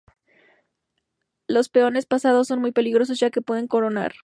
[1.45, 4.13] Los peones pasados son muy peligrosos ya que pueden coronar.